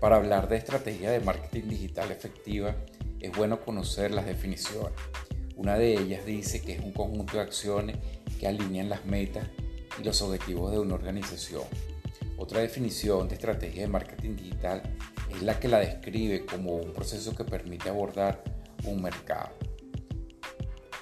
[0.00, 2.76] Para hablar de estrategia de marketing digital efectiva,
[3.18, 4.92] es bueno conocer las definiciones.
[5.56, 7.96] Una de ellas dice que es un conjunto de acciones
[8.38, 9.44] que alinean las metas
[9.98, 11.64] y los objetivos de una organización.
[12.36, 14.82] Otra definición de estrategia de marketing digital
[15.30, 18.44] es la que la describe como un proceso que permite abordar
[18.84, 19.50] un mercado.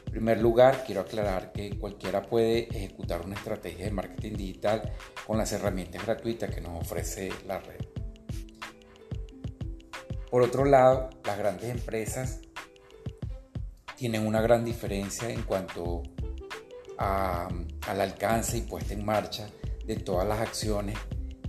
[0.06, 4.94] En primer lugar, quiero aclarar que cualquiera puede ejecutar una estrategia de marketing digital
[5.26, 7.85] con las herramientas gratuitas que nos ofrece la red.
[10.30, 12.40] Por otro lado, las grandes empresas
[13.96, 16.02] tienen una gran diferencia en cuanto
[16.98, 19.48] al alcance y puesta en marcha
[19.84, 20.96] de todas las acciones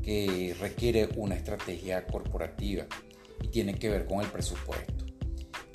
[0.03, 2.85] que requiere una estrategia corporativa
[3.41, 5.05] y tiene que ver con el presupuesto.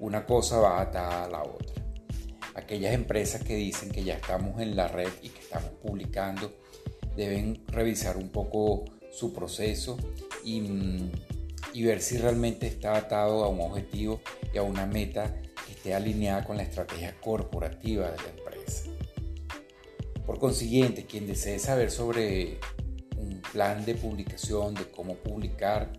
[0.01, 1.83] Una cosa va atada a la otra.
[2.55, 6.53] Aquellas empresas que dicen que ya estamos en la red y que estamos publicando
[7.17, 9.99] deben revisar un poco su proceso
[10.45, 11.11] y,
[11.73, 14.21] y ver si realmente está atado a un objetivo
[14.53, 15.35] y a una meta
[15.67, 18.91] que esté alineada con la estrategia corporativa de la empresa.
[20.27, 22.59] Por consiguiente, quien desee saber sobre
[23.17, 25.93] un plan de publicación, de cómo publicar,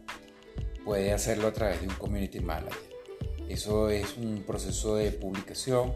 [0.85, 2.93] puede hacerlo a través de un community manager.
[3.49, 5.93] Eso es un proceso de publicación,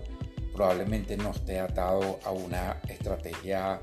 [0.53, 3.79] probablemente no esté atado a una estrategia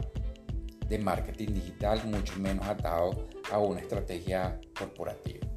[0.89, 5.54] de marketing digital, mucho menos atado a una estrategia corporativa.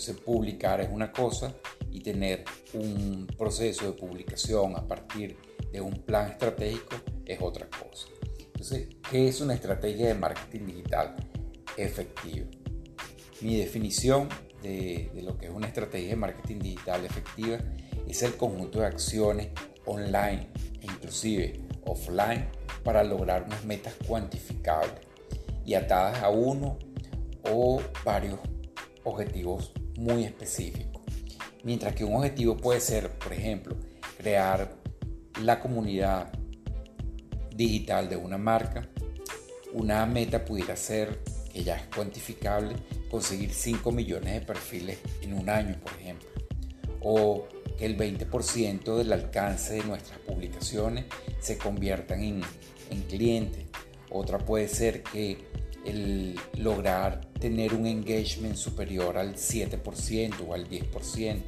[0.00, 1.54] Entonces, publicar es una cosa
[1.90, 5.36] y tener un proceso de publicación a partir
[5.70, 8.08] de un plan estratégico es otra cosa.
[8.38, 11.16] Entonces, ¿qué es una estrategia de marketing digital
[11.76, 12.46] efectiva?
[13.42, 14.30] Mi definición
[14.62, 17.58] de, lo que es una estrategia de marketing digital efectiva
[18.08, 19.48] es el conjunto de acciones
[19.84, 20.48] online
[20.80, 22.48] e inclusive offline
[22.82, 24.98] para lograr unas metas cuantificables
[25.66, 26.78] y atadas a uno
[27.44, 28.38] o varios
[29.04, 31.02] objetivos muy específicos.
[31.62, 33.76] Mientras que un objetivo puede ser, por ejemplo,
[34.16, 34.76] crear
[35.42, 36.32] la comunidad
[37.54, 38.88] digital de una marca,
[39.72, 41.20] una meta pudiera ser,
[41.52, 42.76] que ya es cuantificable,
[43.10, 46.28] conseguir 5 millones de perfiles en un año, por ejemplo.
[47.02, 47.46] O
[47.78, 51.06] que el 20% del alcance de nuestras publicaciones
[51.40, 52.40] se conviertan en,
[52.90, 53.64] en clientes.
[54.10, 55.38] Otra puede ser que
[55.84, 61.42] el lograr tener un engagement superior al 7% o al 10%,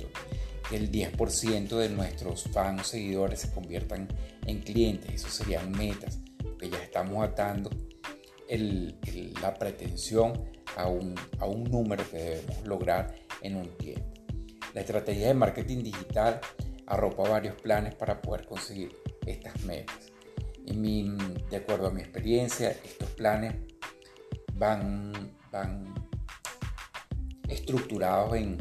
[0.69, 4.09] que el 10% de nuestros fans seguidores se conviertan
[4.47, 7.70] en clientes, eso serían metas, porque ya estamos atando
[9.41, 10.44] la pretensión
[10.76, 14.06] a un, a un número que debemos lograr en un tiempo.
[14.75, 16.41] La estrategia de marketing digital
[16.87, 18.94] arropa varios planes para poder conseguir
[19.26, 20.12] estas metas.
[20.75, 21.16] Mi,
[21.50, 23.54] de acuerdo a mi experiencia, estos planes
[24.62, 25.12] van,
[25.50, 25.92] van
[27.48, 28.58] estructurados en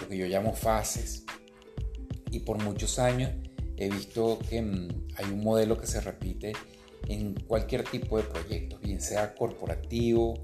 [0.00, 1.24] lo que yo llamo fases.
[2.30, 3.32] Y por muchos años
[3.76, 6.52] he visto que mm, hay un modelo que se repite
[7.08, 10.34] en cualquier tipo de proyecto, bien sea corporativo,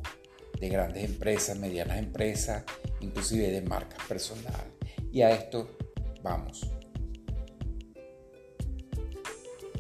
[0.59, 2.65] de grandes empresas, medianas empresas,
[3.01, 4.73] inclusive de marcas personales.
[5.13, 5.77] Y a esto
[6.21, 6.69] vamos.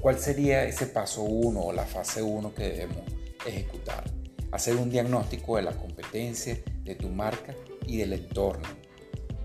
[0.00, 3.02] ¿Cuál sería ese paso 1 o la fase 1 que debemos
[3.44, 4.15] ejecutar?
[4.52, 7.54] Hacer un diagnóstico de la competencia de tu marca
[7.86, 8.68] y del entorno.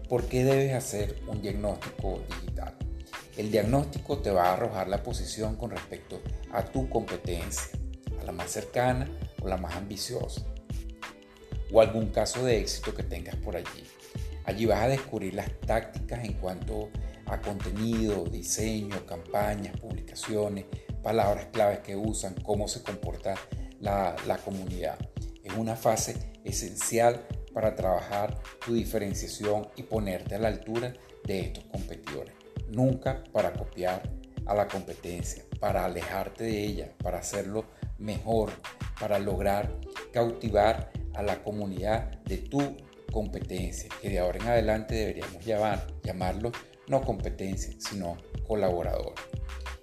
[0.08, 2.78] ¿Por qué debes hacer un diagnóstico digital?
[3.38, 7.72] El diagnóstico te va a arrojar la posición con respecto a tu competencia,
[8.20, 9.10] a la más cercana
[9.42, 10.42] o la más ambiciosa,
[11.72, 13.86] o algún caso de éxito que tengas por allí.
[14.44, 16.90] Allí vas a descubrir las tácticas en cuanto
[17.26, 20.66] a contenido, diseño, campañas, publicaciones,
[21.02, 23.36] palabras claves que usan, cómo se comporta
[23.82, 24.98] la, comunidad.
[25.44, 30.94] Es una fase esencial para trabajar tu diferenciación y ponerte a la altura
[31.26, 32.34] de estos competidores.
[32.70, 34.02] Nunca para copiar
[34.46, 37.66] a la competencia, para alejarte de ella, para hacerlo
[37.98, 38.52] mejor,
[39.00, 39.76] para lograr
[40.14, 42.78] cautivar a la comunidad de tu
[43.12, 46.52] competencia, que de ahora en adelante deberíamos llamar, llamarlo
[46.88, 48.18] no competencia, sino
[48.48, 49.14] colaborador.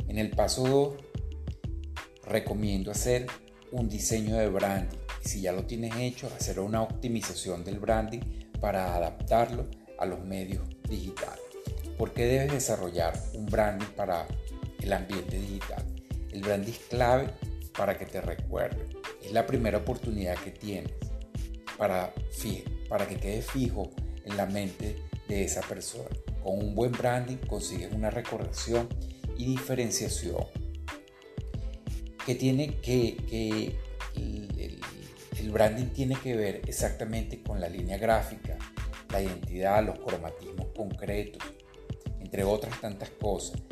[0.08, 0.94] En el paso 2,
[2.24, 3.26] recomiendo hacer
[3.72, 4.96] un diseño de branding.
[5.24, 8.20] Y si ya lo tienes hecho, hacer una optimización del branding
[8.60, 9.66] para adaptarlo
[9.98, 11.40] a los medios digitales.
[11.96, 14.26] ¿Por qué debes desarrollar un branding para
[14.80, 15.84] el ambiente digital?
[16.30, 17.30] El branding es clave
[17.76, 18.86] para que te recuerde.
[19.22, 20.92] Es la primera oportunidad que tienes
[21.76, 22.12] para,
[22.88, 23.90] para que quede fijo
[24.24, 24.96] en la mente
[25.28, 26.08] de esa persona.
[26.42, 28.88] Con un buen branding consigues una recordación
[29.36, 30.44] y diferenciación
[32.28, 33.78] que tiene que, que
[35.40, 38.58] el, branding tiene que ver exactamente con la línea gráfica,
[39.10, 41.42] la identidad, los cromatismos concretos,
[42.20, 43.62] entre otras tantas cosas.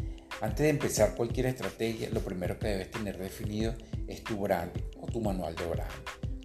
[0.41, 3.75] Antes de empezar cualquier estrategia, lo primero que debes tener definido
[4.09, 4.73] es tu brand
[5.03, 5.93] o tu manual de brand.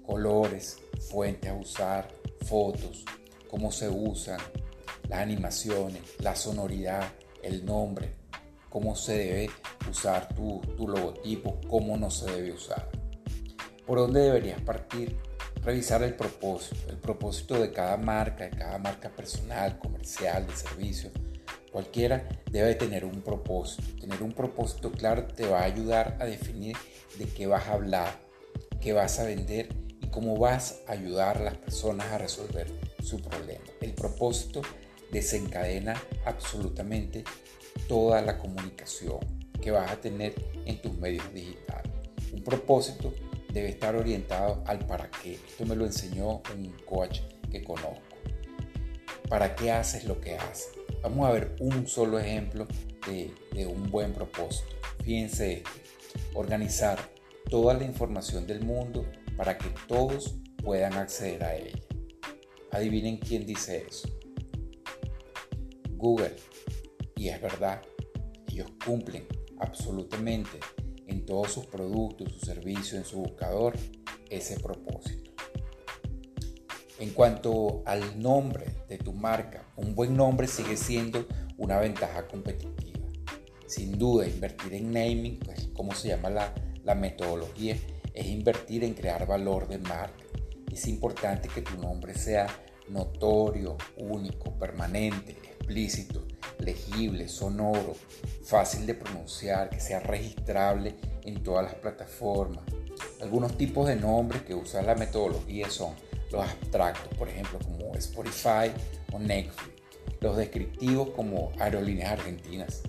[0.05, 0.79] Colores,
[1.09, 2.09] fuentes a usar,
[2.45, 3.05] fotos,
[3.49, 4.41] cómo se usan,
[5.07, 7.09] las animaciones, la sonoridad,
[7.41, 8.11] el nombre,
[8.67, 9.49] cómo se debe
[9.91, 12.89] usar tu, tu logotipo, cómo no se debe usar.
[13.85, 15.17] ¿Por dónde deberías partir?
[15.63, 21.11] Revisar el propósito, el propósito de cada marca, de cada marca personal, comercial, de servicio.
[21.71, 23.83] Cualquiera debe tener un propósito.
[23.99, 26.75] Tener un propósito claro te va a ayudar a definir
[27.17, 28.19] de qué vas a hablar,
[28.79, 29.69] qué vas a vender
[30.01, 32.67] y cómo vas a ayudar a las personas a resolver
[33.03, 33.65] su problema.
[33.81, 34.61] El propósito
[35.11, 37.23] desencadena absolutamente
[37.87, 40.33] toda la comunicación que vas a tener
[40.65, 41.91] en tus medios digitales.
[42.33, 43.13] Un propósito
[43.53, 45.33] debe estar orientado al para qué.
[45.33, 48.01] Esto me lo enseñó un coach que conozco.
[49.29, 50.71] ¿Para qué haces lo que haces?
[51.03, 52.67] Vamos a ver un solo ejemplo
[53.07, 54.75] de, de un buen propósito.
[55.03, 55.63] Fíjense,
[56.33, 56.99] organizar
[57.49, 59.05] toda la información del mundo
[59.37, 61.79] para que todos puedan acceder a ella.
[62.71, 64.07] Adivinen quién dice eso.
[65.91, 66.35] Google.
[67.15, 67.81] Y es verdad,
[68.47, 69.27] ellos cumplen
[69.61, 70.59] absolutamente
[71.07, 73.77] en todos sus productos, sus servicios, en su buscador,
[74.29, 75.31] ese propósito.
[76.99, 81.27] En cuanto al nombre de tu marca, un buen nombre sigue siendo
[81.57, 83.07] una ventaja competitiva.
[83.67, 86.53] Sin duda, invertir en naming, pues como se llama la,
[86.83, 87.77] la metodología,
[88.13, 90.23] es invertir en crear valor de marca.
[90.71, 92.47] Es importante que tu nombre sea
[92.89, 95.35] notorio, único, permanente,
[95.71, 96.21] explícito,
[96.59, 97.95] legible, sonoro,
[98.44, 102.63] fácil de pronunciar, que sea registrable en todas las plataformas.
[103.21, 105.94] Algunos tipos de nombres que usa la metodología son
[106.29, 108.71] los abstractos, por ejemplo, como Spotify
[109.13, 109.81] o Netflix.
[110.19, 112.81] Los descriptivos como Aerolíneas Argentinas.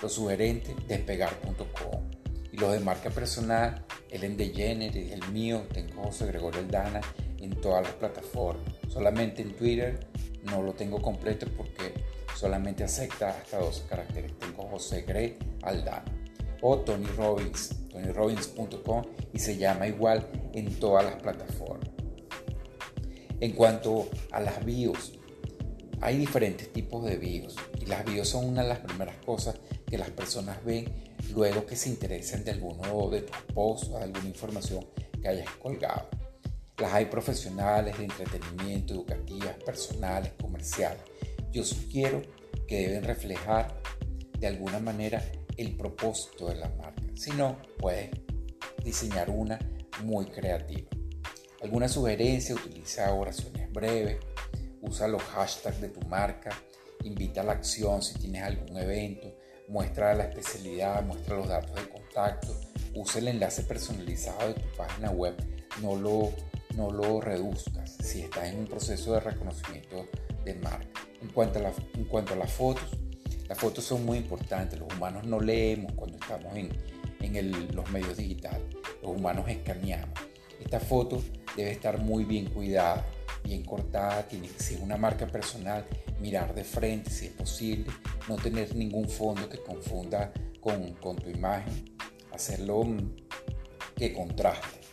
[0.00, 2.02] Los sugerentes, despegar.com.
[2.50, 7.02] Y los de marca personal, Ellen DeGeneres, el mío, tengo José Gregorio Aldana
[7.40, 8.72] en todas las plataformas.
[8.88, 10.00] Solamente en Twitter
[10.46, 11.65] no lo tengo completo porque
[12.36, 14.38] solamente acepta hasta dos caracteres.
[14.38, 16.04] Tengo José Gre Aldana
[16.62, 19.02] o Tony Robbins, tonyrobbins.com
[19.32, 21.88] y se llama igual en todas las plataformas.
[23.40, 25.12] En cuanto a las bios,
[26.00, 29.56] hay diferentes tipos de bios y las bios son una de las primeras cosas
[29.86, 30.86] que las personas ven
[31.34, 34.86] luego que se interesan de alguno de tus posts o de alguna información
[35.20, 36.08] que hayas colgado.
[36.78, 41.02] Las hay profesionales de entretenimiento, educativas, personales, comerciales.
[41.56, 42.20] Yo sugiero
[42.68, 43.80] que deben reflejar
[44.38, 45.24] de alguna manera
[45.56, 47.00] el propósito de la marca.
[47.14, 48.10] Si no, puedes
[48.84, 49.58] diseñar una
[50.04, 50.90] muy creativa.
[51.62, 54.18] Alguna sugerencia, utiliza oraciones breves,
[54.82, 56.50] usa los hashtags de tu marca,
[57.04, 59.34] invita a la acción si tienes algún evento,
[59.68, 62.54] muestra la especialidad, muestra los datos de contacto,
[62.94, 65.34] usa el enlace personalizado de tu página web,
[65.80, 66.34] no lo
[66.76, 70.06] no lo reduzcas si estás en un proceso de reconocimiento
[70.44, 71.05] de marca.
[71.22, 72.84] En cuanto a, las fotos,
[73.48, 74.78] las fotos son muy importantes.
[74.78, 76.70] Los humanos no leemos cuando estamos en,
[77.74, 78.62] los medios digitales.
[79.02, 80.18] Los humanos escaneamos.
[80.60, 81.22] Esta foto
[81.56, 83.04] debe estar muy bien cuidada,
[83.44, 84.26] bien cortada.
[84.28, 85.84] Tiene que ser una marca personal.
[86.20, 87.86] Mirar de frente si es posible.
[88.28, 91.96] No tener ningún fondo que confunda con, con tu imagen.
[92.32, 93.16] Hacerlo mm,
[93.96, 94.86] que contraste.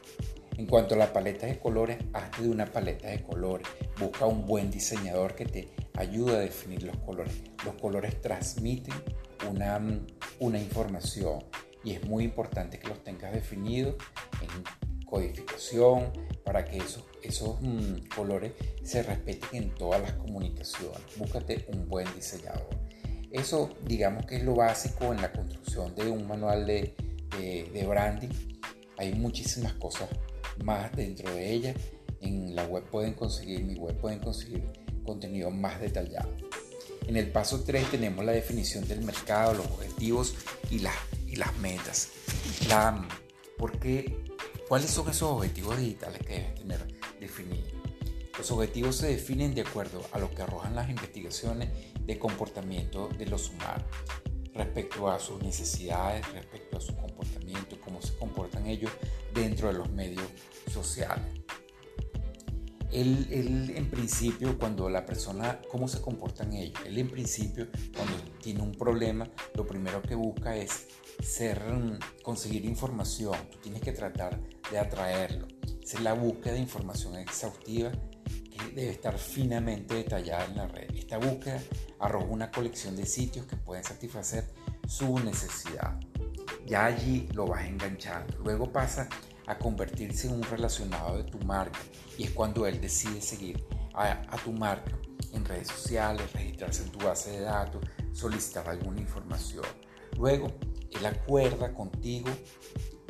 [0.58, 3.68] En cuanto a la paleta de colores, hazte de una paleta de colores.
[4.00, 7.34] Busca un buen diseñador que te ayude a definir los colores.
[7.66, 8.96] Los colores transmiten
[9.50, 9.80] una,
[10.40, 11.44] una información
[11.84, 13.96] y es muy importante que los tengas definidos
[14.42, 16.12] en codificación
[16.44, 21.02] para que esos, esos mm, colores se respeten en todas las comunicaciones.
[21.18, 22.68] Búscate un buen diseñador.
[23.32, 26.96] Eso digamos que es lo básico en la construcción de un manual de,
[27.38, 28.30] de, de branding.
[28.98, 30.10] Hay muchísimas cosas
[30.64, 31.74] más dentro de ella.
[32.22, 34.64] En la web pueden conseguir, mi web pueden conseguir
[35.04, 36.30] contenido más detallado.
[37.08, 40.36] En el paso 3 tenemos la definición del mercado, los objetivos
[40.70, 40.96] y, las
[41.28, 42.10] y las metas.
[42.70, 43.08] La,
[43.58, 44.24] porque,
[44.68, 46.88] ¿Cuáles son esos objetivos digitales que debes tener
[47.20, 47.74] definidos?
[48.38, 51.70] Los objetivos se definen de acuerdo a lo que arrojan las investigaciones
[52.06, 53.86] de comportamiento de los humanos
[54.56, 58.92] respecto a sus necesidades, respecto a su comportamiento, cómo se comportan ellos
[59.34, 60.26] dentro de los medios
[60.72, 61.43] sociales.
[62.94, 66.80] Él, en principio, cuando la persona, ¿cómo se comportan ellos?
[66.86, 70.88] Él en principio, cuando tiene un problema, lo primero que busca es
[71.20, 71.62] ser,
[72.22, 73.36] conseguir información.
[73.52, 74.40] Tú tienes que tratar
[74.72, 75.48] de atraerlo.
[75.82, 80.96] Es la búsqueda de información exhaustiva que debe estar finamente detallada en la red.
[80.96, 81.62] Esta búsqueda
[82.00, 84.46] arroja una colección de sitios que pueden satisfacer
[84.88, 86.00] su necesidad.
[86.66, 88.38] Ya allí lo vas enganchando.
[88.40, 89.10] Luego pasa
[89.48, 91.80] a convertirse en un relacionado de tu marca.
[92.18, 94.92] Y es cuando él decide seguir a, tu marca
[95.34, 99.66] en redes sociales, registrarse en tu base de datos, solicitar alguna información.
[100.18, 100.48] Luego,
[100.92, 102.30] él acuerda contigo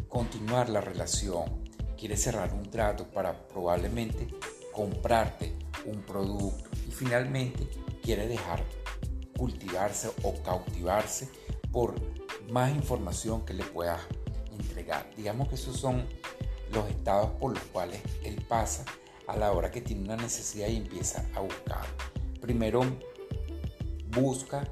[0.08, 1.64] continuar la relación,
[1.98, 4.28] quiere cerrar un trato para probablemente
[4.72, 5.54] comprarte
[5.86, 6.70] un producto.
[6.88, 7.68] Y finalmente
[8.02, 8.64] quiere dejar
[9.38, 11.30] cultivarse o cautivarse
[11.72, 11.96] por
[12.52, 14.00] más información que le puedas
[14.60, 15.10] entregar.
[15.16, 16.06] Digamos que esos son
[16.72, 18.86] los estados por los cuales él pasa
[19.28, 21.86] a la hora que tiene una necesidad y empieza a buscar.
[22.42, 22.82] Primero
[24.10, 24.64] busca,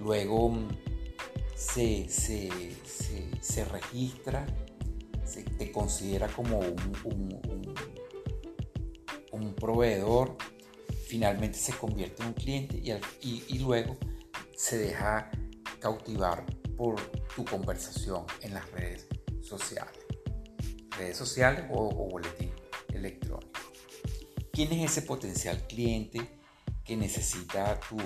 [0.00, 0.52] luego
[1.54, 4.46] se, se, registra,
[5.24, 7.40] se considera como un,
[9.32, 10.36] un, proveedor,
[11.06, 13.96] finalmente se convierte en un cliente y, y luego
[14.54, 15.30] se deja
[15.80, 16.44] cautivar
[16.76, 17.00] por
[17.34, 19.06] tu conversación en las redes
[19.42, 19.94] sociales.
[20.96, 22.52] Redes sociales o, boletín
[22.92, 23.60] electrónico.
[24.52, 26.40] ¿Quién es ese potencial cliente
[26.84, 27.96] que necesita tu,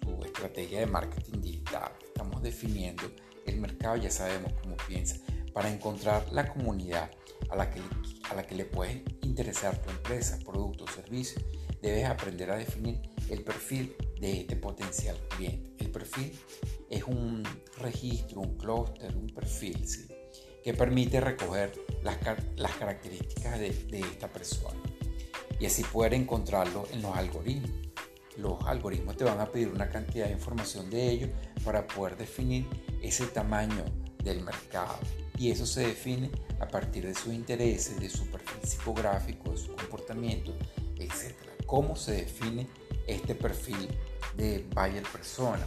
[0.00, 1.92] tu estrategia de marketing digital?
[2.04, 3.04] Estamos definiendo
[3.46, 5.16] el mercado, ya sabemos cómo piensa,
[5.52, 7.10] para encontrar la comunidad
[7.50, 7.80] a la que,
[8.28, 11.40] a la que le puede interesar tu empresa, producto o servicio.
[11.80, 15.72] Debes aprender a definir el perfil de este potencial cliente.
[15.78, 16.38] El perfil
[16.90, 17.42] es un
[17.78, 19.78] registro, un clúster, un perfil
[20.62, 22.18] que permite recoger las,
[22.56, 24.78] las características de, de, esta persona
[25.58, 27.70] y así poder encontrarlo en los algoritmos.
[28.36, 31.30] Los algoritmos te van a pedir una cantidad de información de ellos
[31.64, 32.66] para poder definir
[33.02, 33.84] ese tamaño
[34.22, 34.98] del mercado
[35.38, 39.74] y eso se define a partir de sus intereses, de su perfil psicográfico, de su
[39.74, 40.54] comportamiento,
[40.98, 41.34] etc.
[41.64, 42.66] ¿Cómo se define
[43.06, 43.88] este perfil
[44.36, 45.66] de buyer persona?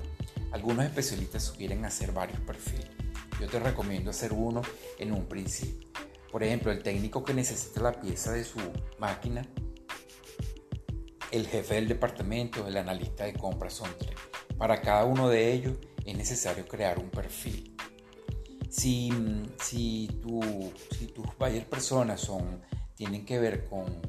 [0.53, 2.87] Algunos especialistas sugieren hacer varios perfiles.
[3.41, 4.61] Yo te recomiendo hacer uno
[4.99, 5.89] en un principio.
[6.31, 8.59] Por ejemplo, el técnico que necesita la pieza de su
[8.99, 9.41] máquina,
[11.31, 14.15] el jefe del departamento, el analista de compras son tres.
[14.55, 15.73] Para cada uno de ellos
[16.05, 17.75] es necesario crear un perfil.
[18.69, 19.11] Si,
[19.59, 22.61] si, tus buyer personas son,
[22.95, 23.99] tienen que ver con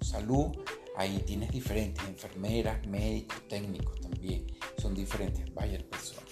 [0.00, 0.56] salud,
[0.96, 4.46] ahí tienes diferentes enfermeras, médicos, técnicos también
[4.80, 6.22] son diferentes buyer persona.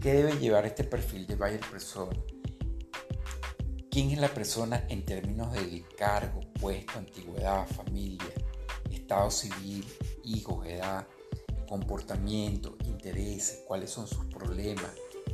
[0.00, 2.16] ¿Qué debe llevar este perfil de buyer persona?
[3.90, 8.32] ¿Quién es la persona en términos del cargo, puesto, antigüedad, familia,
[8.92, 9.84] estado civil,
[10.24, 11.08] hijos, edad,
[11.68, 14.92] comportamiento, intereses, cuáles son sus problemas,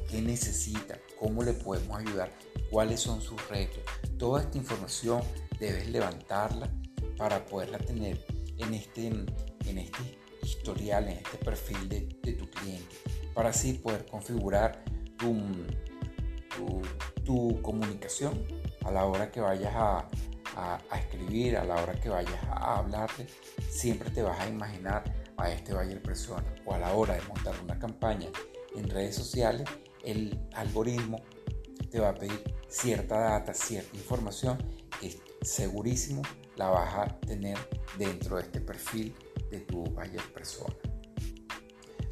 [0.09, 2.33] qué necesita, cómo le podemos ayudar,
[2.71, 3.83] cuáles son sus retos?
[4.19, 5.21] Toda esta información
[5.59, 6.71] debes levantarla
[7.17, 8.25] para poderla tener
[8.59, 12.01] en este, en este historial, en este perfil de,
[12.33, 12.97] tu cliente,
[13.35, 14.85] para así poder configurar
[15.17, 15.37] tu,
[17.25, 18.45] tu, comunicación
[18.85, 20.09] a la hora que vayas a,
[20.57, 23.27] a, escribir, a la hora que vayas a hablarle,
[23.69, 25.03] siempre te vas a imaginar
[25.37, 28.29] a este buyer persona o a la hora de montar una campaña
[28.77, 29.69] en redes sociales,
[30.05, 31.23] el algoritmo
[31.91, 34.59] te va a pedir cierta data, cierta información
[35.01, 36.23] que segurísimo
[36.57, 37.59] la vas a tener
[37.99, 39.15] dentro de este perfil
[39.51, 40.75] de tu buyer persona.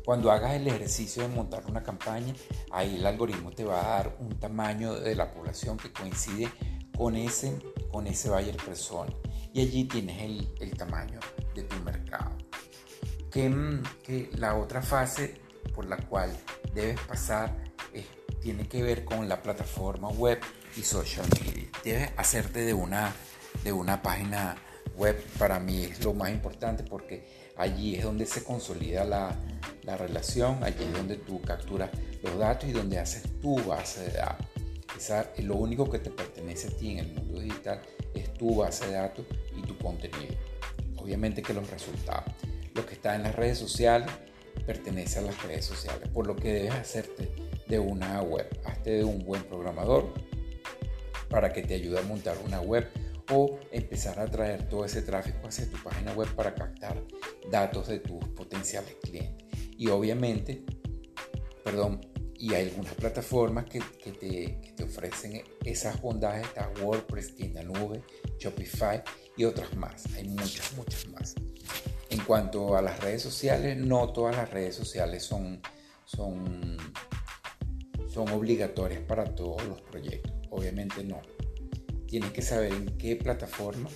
[0.05, 2.35] Cuando hagas el ejercicio de montar una campaña,
[2.73, 6.49] ahí el algoritmo te va a dar un tamaño de la población que coincide
[6.97, 7.57] con ese,
[7.91, 9.13] con ese buyer persona.
[9.53, 11.21] Y allí tienes el, tamaño
[11.55, 12.37] de tu mercado.
[13.31, 15.41] Que, que, la otra fase
[15.73, 16.37] por la cual
[16.75, 17.73] debes pasar
[18.43, 20.41] tiene que ver con la plataforma web
[20.77, 21.52] y social media.
[21.85, 23.13] Debes hacerte de una,
[23.65, 24.57] de una página
[24.97, 27.25] web para mí es lo más importante porque
[27.57, 29.35] allí es donde se consolida la,
[29.83, 31.91] la relación, allí es donde tú capturas
[32.23, 34.47] los datos y donde haces tu base de datos.
[34.97, 37.81] Esa, lo único que te pertenece a ti en el mundo digital
[38.15, 40.35] es tu base de datos y tu contenido.
[40.97, 42.33] Obviamente que los resultados.
[42.75, 44.09] Lo que está en las redes sociales
[44.67, 47.33] pertenece a las redes sociales, por lo que debes hacerte
[47.67, 48.47] de una web.
[48.65, 50.13] Hazte de un buen programador
[51.33, 52.87] para que te ayude a montar una web
[53.31, 57.03] o empezar a traer todo ese tráfico hacia tu página web para captar
[57.51, 59.47] datos de tus potenciales clientes.
[59.79, 60.63] Y obviamente,
[61.65, 62.03] perdón,
[62.37, 67.63] y hay algunas plataformas que, que, te, que te, ofrecen esas bondades, está WordPress, Tienda
[67.63, 68.03] Nube,
[68.39, 69.03] Shopify
[69.37, 70.05] y otras más.
[70.15, 71.35] Hay muchas, muchas más.
[72.11, 75.63] En cuanto a las redes sociales, no todas las redes sociales son,
[76.05, 76.77] son,
[78.13, 80.33] son obligatorias para todos los proyectos.
[80.51, 81.21] Obviamente no
[82.07, 83.89] tienes que saber en qué plataforma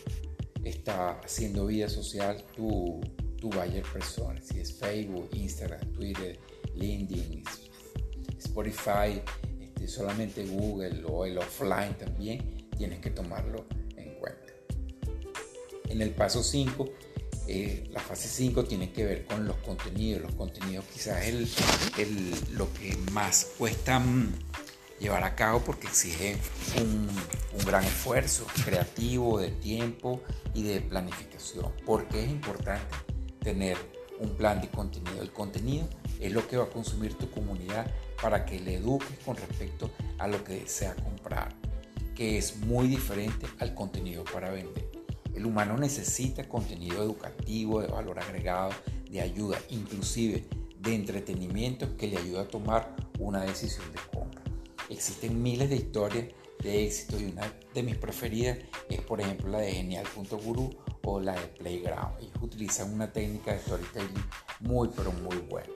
[0.65, 3.01] está haciendo vida social tu,
[3.39, 4.41] tu buyer persona.
[4.43, 6.39] Si es Facebook, Instagram, Twitter,
[6.75, 7.45] LinkedIn,
[8.39, 9.21] Spotify,
[9.61, 14.55] este, solamente Google o el offline también, tienes que tomarlo en cuenta.
[15.91, 16.89] En el paso 5,
[17.49, 20.23] eh, la fase 5 tiene que ver con los contenidos.
[20.23, 21.57] Los contenidos quizás es
[21.99, 24.33] el, lo que más cuesta mm,
[25.01, 26.37] llevar a cabo porque exige
[26.81, 27.09] un,
[27.59, 30.23] un, gran esfuerzo creativo, de tiempo
[30.55, 31.73] y de planificación.
[31.85, 32.95] porque es importante
[33.43, 33.77] tener
[34.19, 35.23] un plan de contenido?
[35.23, 35.89] El contenido
[36.21, 40.27] es lo que va a consumir tu comunidad para que le eduques con respecto a
[40.27, 41.55] lo que desea comprar,
[42.15, 44.96] que es muy diferente al contenido para vender.
[45.37, 48.71] El humano necesita contenido educativo, de valor agregado,
[49.11, 50.47] de ayuda, inclusive
[50.81, 54.43] de entretenimiento que le ayude a tomar una decisión de compra.
[54.89, 56.29] Existen miles de historias
[56.63, 60.71] de éxito y una de mis preferidas es por ejemplo la de genial.guru
[61.03, 62.19] o la de Playground.
[62.19, 64.25] Ellos utilizan una técnica de storytelling
[64.61, 65.69] muy pero muy buena.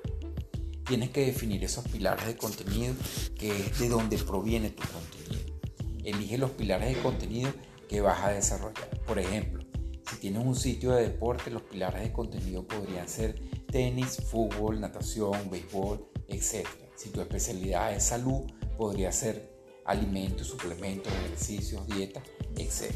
[0.87, 2.95] Tienes que definir esos pilares de contenido
[3.39, 5.55] que es de donde proviene tu contenido.
[6.03, 7.53] Elige los pilares de contenido
[7.91, 8.89] que vas a desarrollar.
[9.05, 9.65] Por ejemplo,
[10.09, 13.35] si tienes un sitio de deporte, los pilares de contenido podrían ser
[13.67, 16.69] tenis, fútbol, natación, béisbol, etc.
[16.95, 18.43] Si tu especialidad es salud,
[18.79, 19.53] podría ser
[19.87, 22.23] alimentos, suplementos, ejercicios, dieta,
[22.57, 22.95] etc.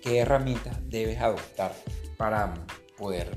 [0.00, 1.74] ¿Qué herramientas debes adoptar
[2.16, 2.54] para
[2.96, 3.36] poder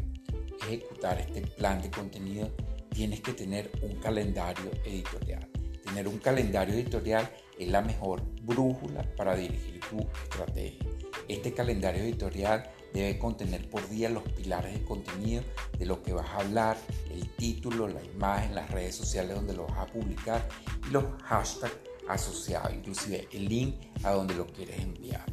[0.62, 2.52] ejecutar este plan de contenido?
[2.92, 5.50] Tienes que tener un calendario editorial.
[5.84, 7.28] Tener un calendario editorial
[7.60, 10.86] es la mejor brújula para dirigir tu estrategia.
[11.28, 15.44] Este calendario editorial debe contener por día los pilares de contenido
[15.78, 16.78] de lo que vas a hablar,
[17.12, 20.48] el título, la imagen, las redes sociales donde lo vas a publicar
[20.88, 21.74] y los hashtags
[22.08, 25.26] asociados, inclusive el link a donde lo quieres enviar.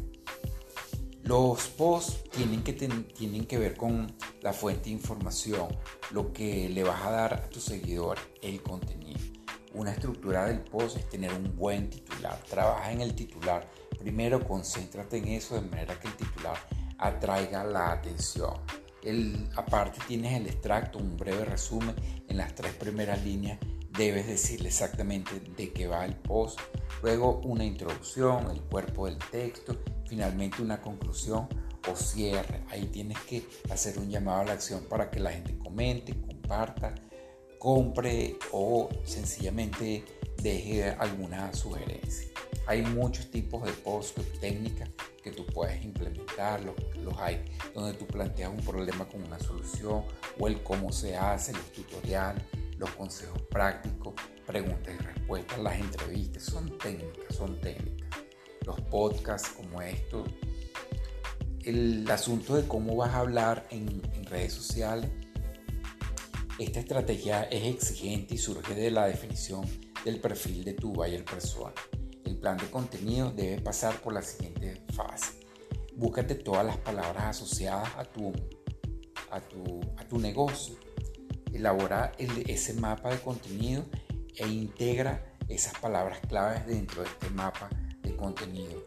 [1.23, 5.69] Los posts tienen que, tienen que ver con la fuente de información,
[6.11, 9.42] lo que le vas a dar a tu seguidor, el contenido.
[9.75, 12.39] Una estructura del post es tener un buen titular.
[12.49, 13.67] Trabaja en el titular.
[13.99, 16.57] Primero concéntrate en eso de manera que el titular
[16.99, 18.53] atraiga la atención.
[19.03, 21.97] El, aparte tienes el extracto, un breve resumen
[22.29, 23.59] en las tres primeras líneas.
[23.97, 26.61] Debes decirle exactamente de qué va el post.
[27.03, 29.79] Luego una introducción, el cuerpo del texto.
[30.07, 31.49] Finalmente una conclusión
[31.91, 32.63] o cierre.
[32.69, 36.95] Ahí tienes que hacer un llamado a la acción para que la gente comente, comparta
[37.63, 40.05] compre o sencillamente
[40.43, 42.29] deje alguna sugerencia.
[42.67, 44.89] Hay muchos tipos de post técnicas
[45.23, 46.75] que tú puedes implementar, los,
[47.21, 47.41] hay
[47.73, 50.03] donde tú planteas un problema con una solución
[50.41, 52.43] o el cómo se hace, los tutoriales,
[52.79, 58.09] los consejos prácticos, preguntas y respuestas, las entrevistas, son técnicas, son técnicas.
[58.67, 60.25] Los podcasts como esto,
[61.63, 65.09] el asunto de cómo vas a hablar en redes sociales,
[66.63, 69.65] esta estrategia es exigente y surge de la definición
[70.05, 71.75] del perfil de tu buyer persona.
[72.25, 75.41] El plan de contenido debe pasar por la siguiente fase.
[75.97, 78.33] Búscate todas las palabras asociadas a tu,
[79.31, 80.77] a tu, a tu negocio.
[81.53, 83.85] Elabora ese mapa de contenido
[84.37, 87.69] e integra esas palabras claves dentro de este mapa
[88.03, 88.83] de contenido.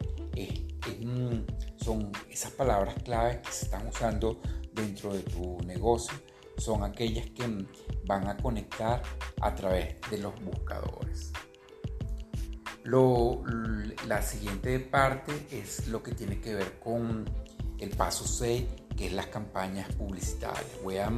[1.76, 4.40] son esas palabras claves que se están usando
[4.72, 6.14] dentro de tu negocio
[6.56, 7.66] son aquellas que
[8.06, 9.02] van a conectar
[9.40, 11.32] a través de los buscadores.
[14.06, 17.24] la siguiente parte es lo que tiene que ver con
[17.78, 18.64] el paso 6,
[18.96, 20.64] que es las campañas publicitarias.
[20.82, 21.10] Voy a,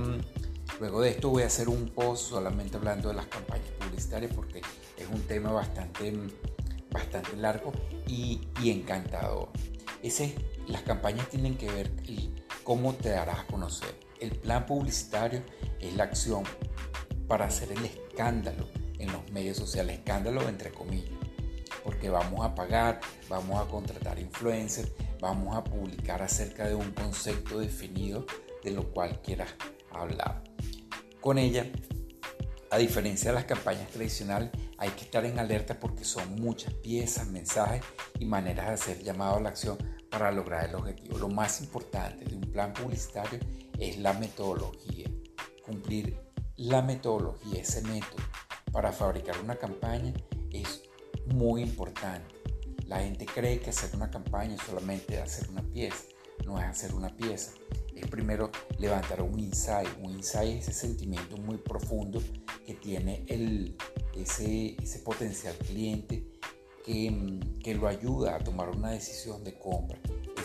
[0.80, 4.60] luego de esto voy a hacer un post solamente hablando de las campañas publicitarias porque
[4.96, 6.12] es un tema bastante,
[6.90, 7.72] bastante largo
[8.06, 9.50] y, y encantador.
[10.02, 10.34] Ese,
[10.68, 11.92] las campañas tienen que ver
[12.64, 15.42] cómo te darás a conocer el plan publicitario
[15.80, 16.44] es la acción
[17.26, 21.18] para hacer el escándalo en los medios sociales, escándalo entre comillas,
[21.84, 27.58] porque vamos a pagar, vamos a contratar influencers, vamos a publicar acerca de un concepto
[27.60, 28.26] definido
[28.64, 29.50] de lo cual quieras
[29.90, 30.42] hablar.
[31.20, 31.66] Con ella,
[32.70, 37.26] a diferencia de las campañas tradicionales, hay que estar en alerta porque son muchas piezas,
[37.28, 37.82] mensajes
[38.18, 39.78] y maneras de hacer llamado a la acción
[40.10, 41.18] para lograr el objetivo.
[41.18, 43.40] Lo más importante de un plan publicitario
[43.78, 45.08] es la metodología.
[45.64, 46.16] Cumplir
[46.56, 48.22] la metodología, ese método
[48.72, 50.12] para fabricar una campaña
[50.50, 50.82] es
[51.26, 52.34] muy importante.
[52.86, 56.04] La gente cree que hacer una campaña es solamente hacer una pieza.
[56.44, 57.52] No es hacer una pieza.
[57.94, 59.88] Es primero levantar un insight.
[60.00, 62.22] Un insight es ese sentimiento muy profundo
[62.64, 63.76] que tiene el,
[64.16, 66.24] ese, ese potencial cliente
[66.84, 69.98] que, que lo ayuda a tomar una decisión de compra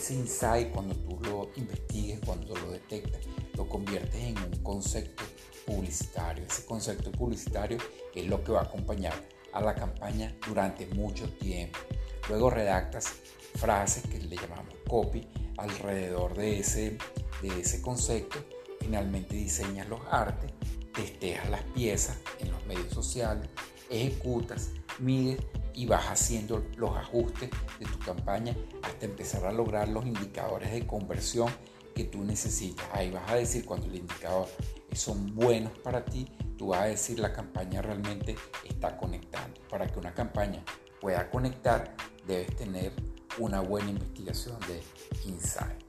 [0.04, 3.22] ese insight, cuando tú lo investigues, cuando lo detectas,
[3.56, 5.24] lo conviertes en un concepto
[5.66, 6.44] publicitario.
[6.46, 7.78] Ese concepto publicitario
[8.14, 9.14] es lo que va a acompañar
[9.54, 11.80] a la campaña durante mucho tiempo.
[12.28, 13.14] Luego redactas
[13.56, 15.26] frases que le llamamos copy
[15.58, 16.98] alrededor de ese,
[17.42, 18.40] de ese concepto.
[18.82, 20.52] Finalmente diseñas los artes,
[20.94, 23.48] testeas las piezas en los medios sociales,
[23.90, 25.40] ejecutas, mides
[25.74, 30.86] y vas haciendo los ajustes de tu campaña hasta empezar a lograr los indicadores de
[30.86, 31.50] conversión
[31.96, 32.86] que tú necesitas.
[32.92, 34.48] Ahí vas a decir cuando el indicador
[34.94, 38.36] son buenos para ti, tú vas a decir la campaña realmente
[38.68, 39.62] está conectando.
[39.70, 40.64] Para que una campaña
[41.00, 41.96] pueda conectar,
[42.28, 42.94] debes tener
[43.38, 44.82] una buena investigación de
[45.26, 45.84] insight.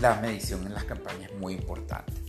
[0.00, 2.23] La medición en las campañas es muy importante.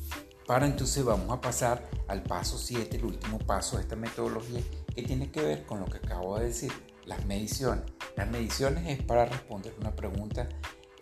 [0.45, 4.61] Para entonces vamos a pasar al paso 7, el último paso de esta metodología,
[4.93, 6.71] que tiene que ver con lo que acabo de decir,
[7.05, 7.83] las mediciones.
[8.15, 10.47] Las mediciones es para responder una pregunta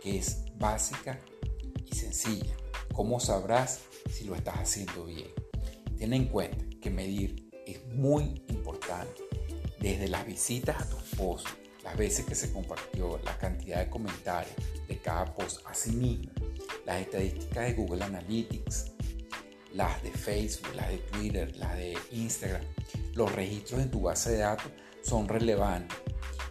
[0.02, 1.20] que es básica
[1.86, 2.56] y sencilla.
[2.94, 5.28] ¿Cómo sabrás si lo estás haciendo bien?
[5.98, 9.24] Ten en cuenta que medir es muy importante.
[9.78, 11.50] Desde las visitas a tus posts,
[11.84, 14.56] las veces que se compartió, la cantidad de comentarios
[14.88, 16.32] de cada post, asimismo,
[16.86, 18.94] las estadísticas de Google Analytics,
[19.74, 22.64] las de Facebook, las de Twitter, las de Instagram,
[23.14, 25.98] los registros en tu base de datos son relevantes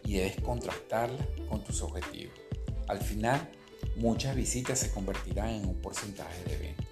[0.04, 2.34] y debes contrastarlas con tus objetivos.
[2.88, 3.50] Al final,
[3.96, 6.84] muchas visitas se convertirán en un porcentaje de venta.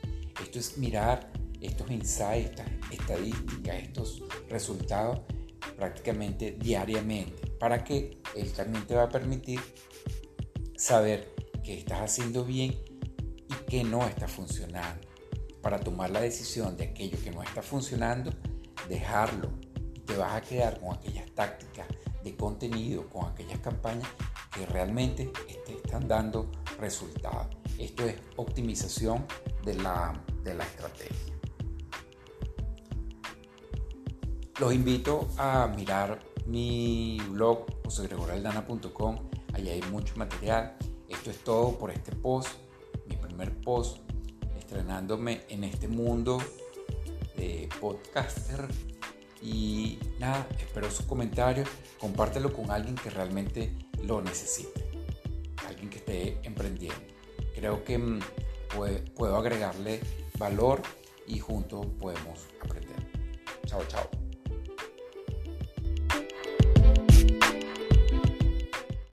[0.42, 5.20] Esto es mirar estos insights, estas estadísticas, estos resultados
[5.76, 9.60] prácticamente diariamente para que él también te va a permitir
[10.76, 12.74] saber que estás haciendo bien
[13.48, 15.09] y que no está funcionando.
[15.62, 18.32] Para tomar la decisión de aquello que no está funcionando,
[18.88, 19.50] dejarlo.
[19.94, 21.86] Y te vas a quedar con aquellas tácticas
[22.24, 24.08] de contenido, con aquellas campañas
[24.52, 25.30] que realmente
[25.66, 27.56] te están dando resultados.
[27.78, 29.26] Esto es optimización
[29.64, 31.34] de la, de la estrategia.
[34.58, 39.16] Los invito a mirar mi blog josegregoraldana.com.
[39.54, 40.76] Allí hay mucho material.
[41.08, 42.50] Esto es todo por este post,
[43.08, 43.98] mi primer post,
[44.70, 46.38] estrenándome en este mundo
[47.36, 48.68] de podcaster.
[49.42, 51.68] Y nada, espero sus comentarios.
[51.98, 54.88] Compártelo con alguien que realmente lo necesite.
[55.66, 57.00] Alguien que esté emprendiendo.
[57.52, 58.20] Creo que mm,
[59.16, 60.00] puedo agregarle
[60.38, 60.82] valor
[61.26, 63.10] y juntos podemos aprender.
[63.66, 64.19] Chao, chao.